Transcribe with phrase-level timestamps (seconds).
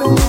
[0.00, 0.25] open.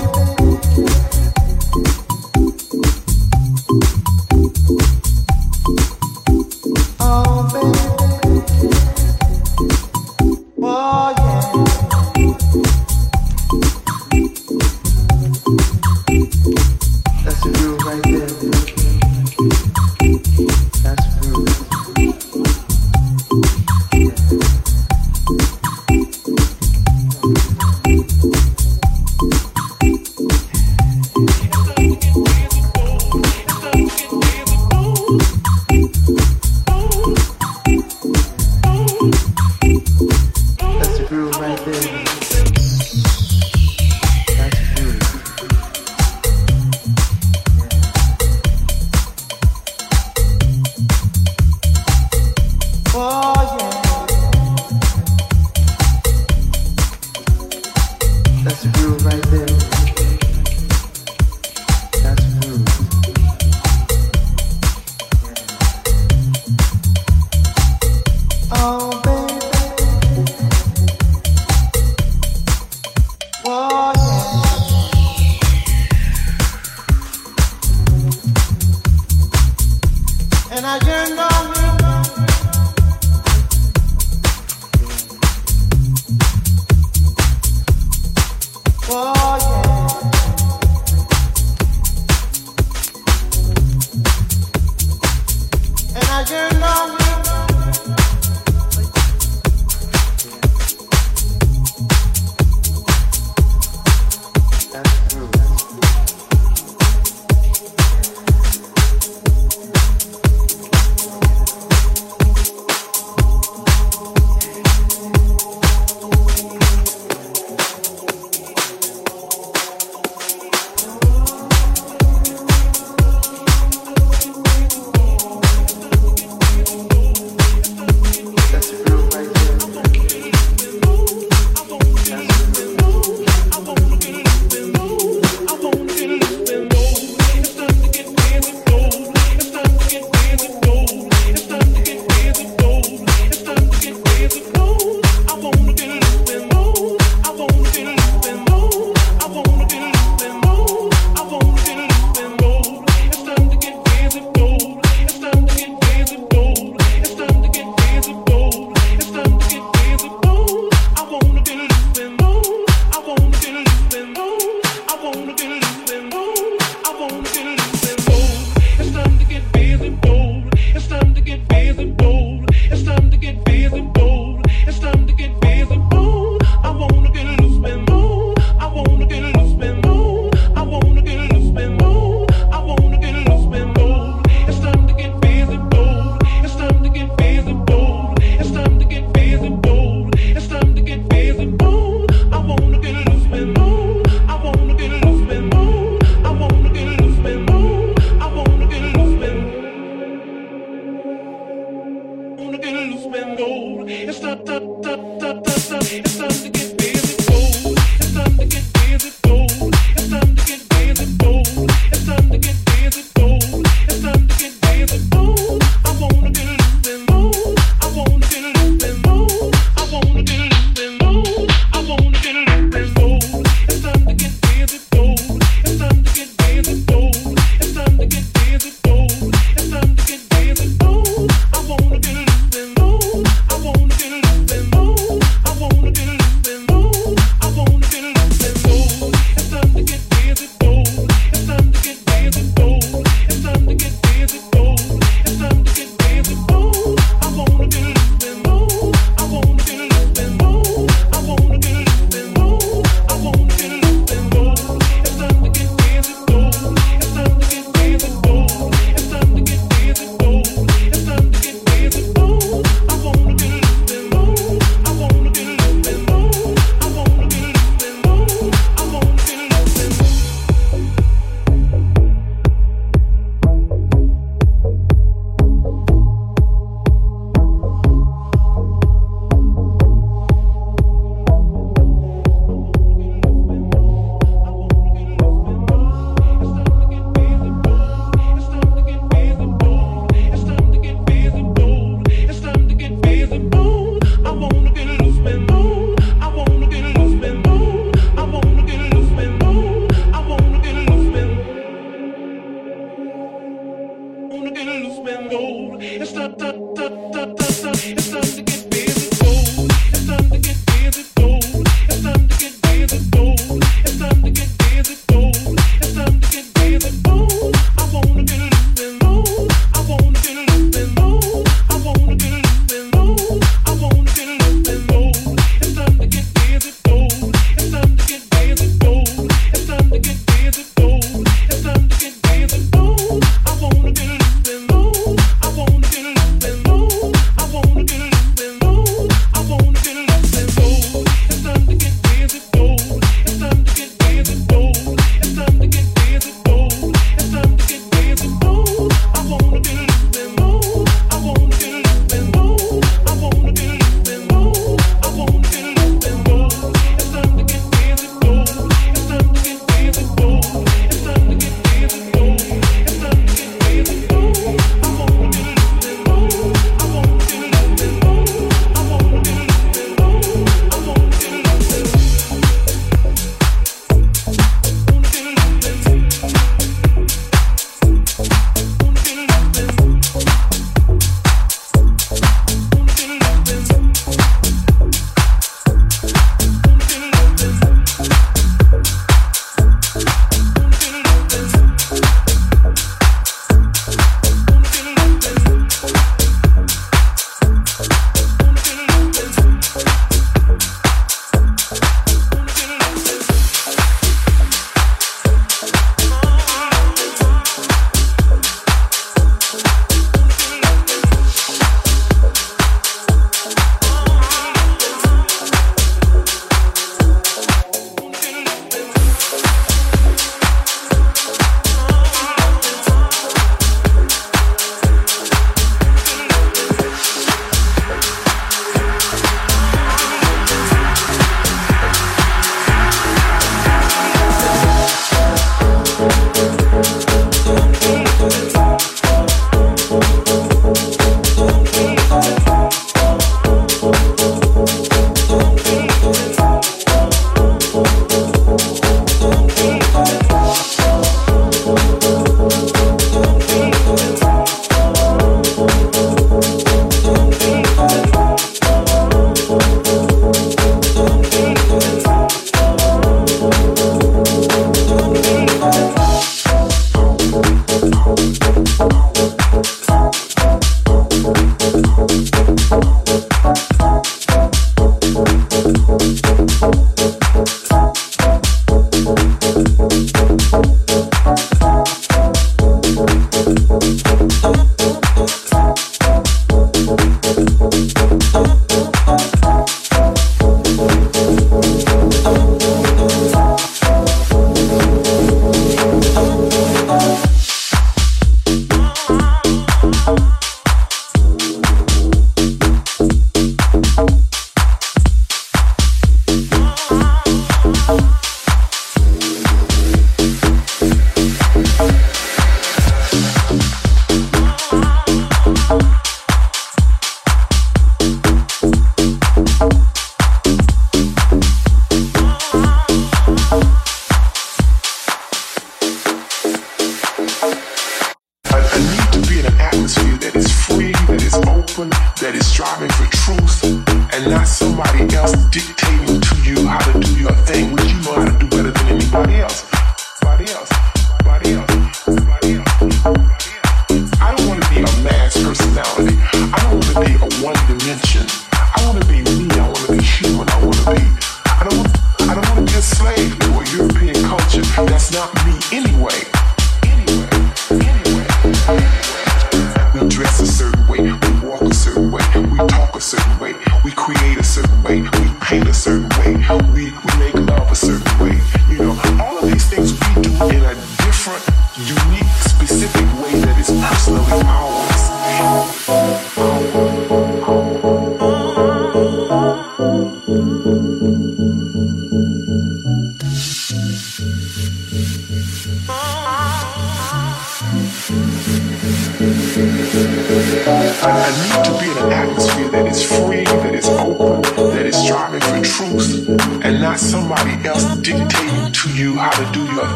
[165.12, 165.47] gonna get.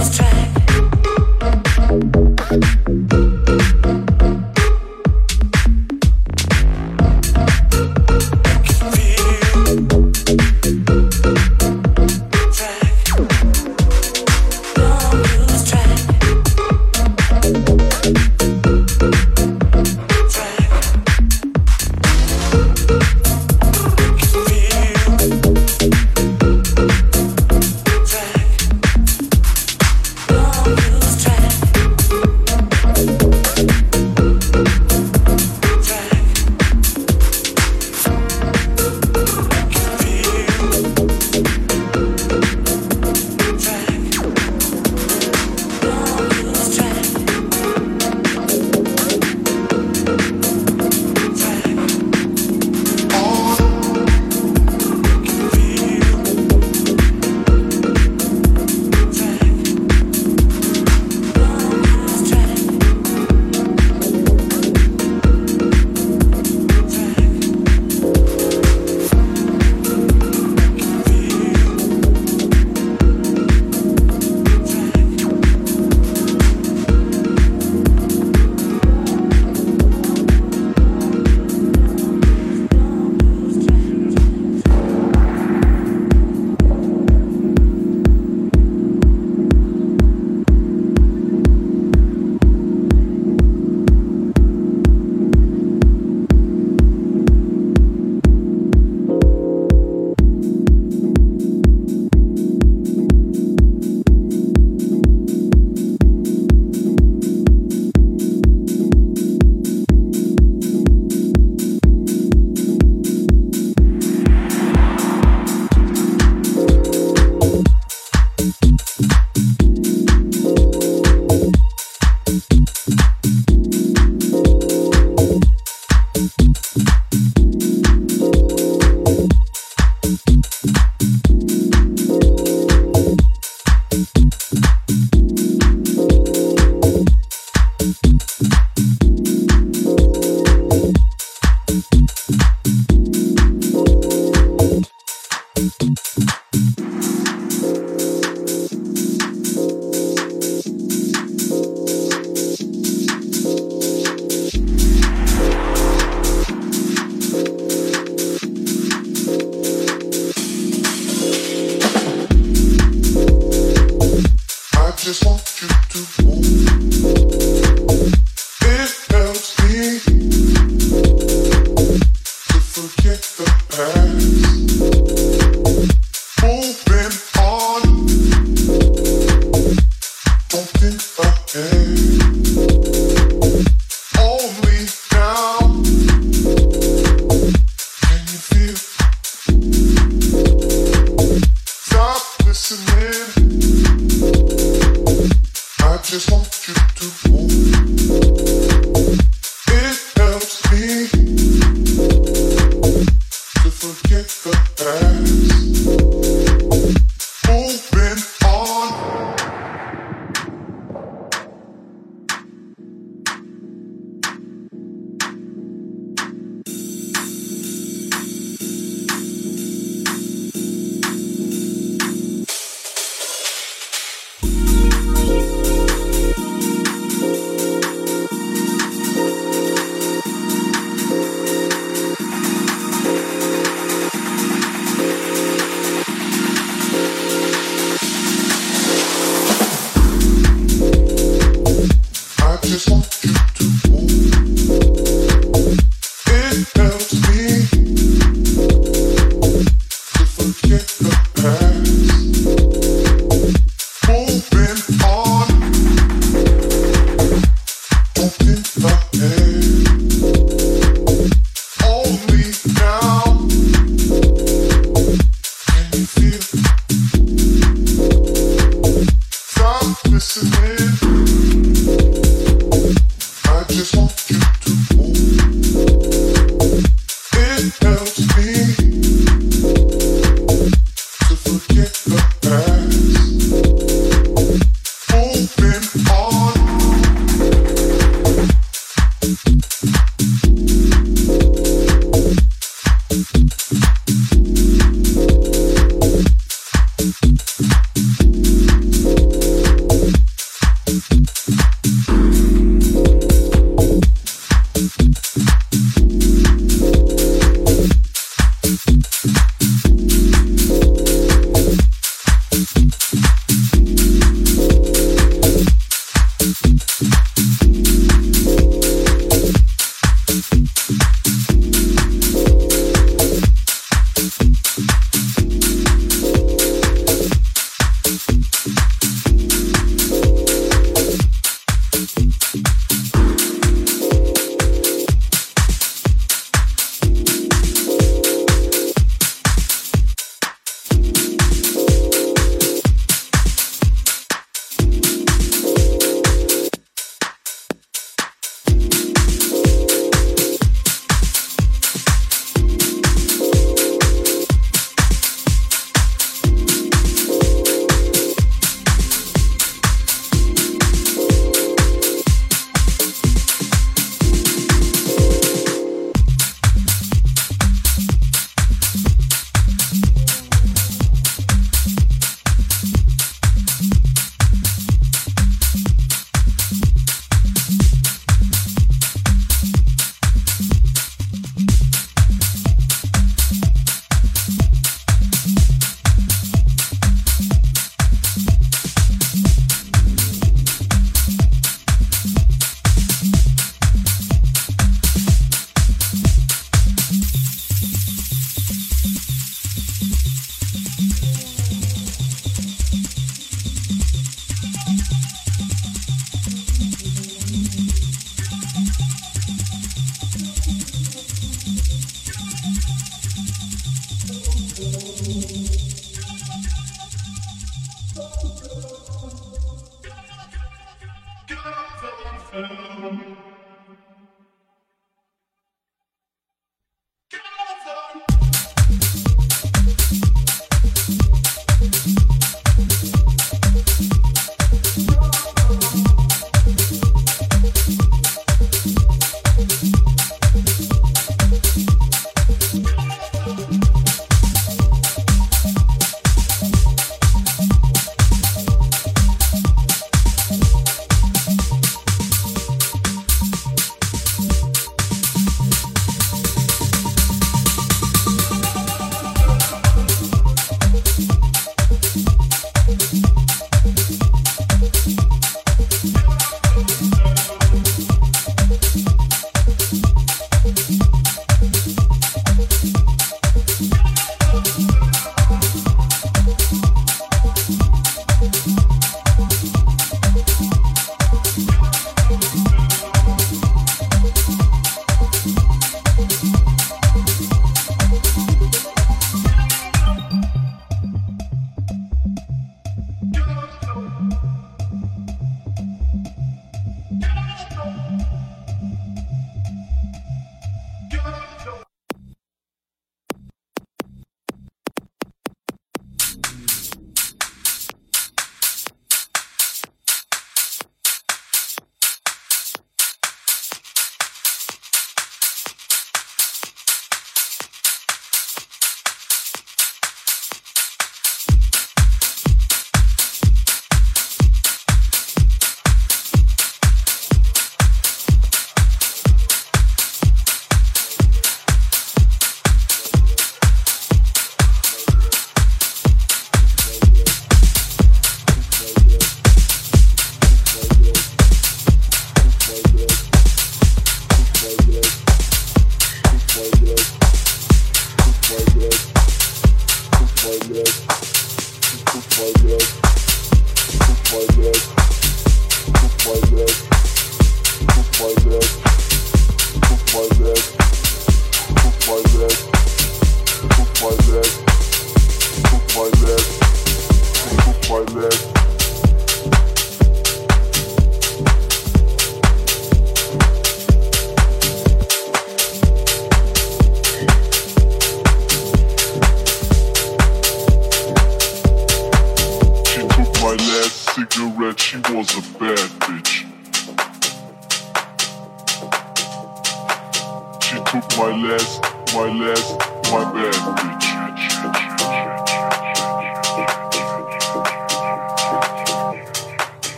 [0.00, 0.49] this track.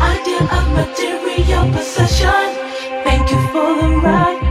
[0.00, 2.54] Idea of material possession.
[3.04, 4.49] Thank you for the ride.